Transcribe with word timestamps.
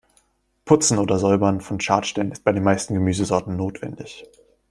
Putzen 0.65 0.97
oder 0.97 1.19
Säubern 1.19 1.61
von 1.61 1.79
Schadstellen 1.79 2.31
ist 2.31 2.43
bei 2.43 2.51
den 2.51 2.63
meisten 2.63 2.95
Gemüsesorten 2.95 3.55
notwendig. 3.55 4.23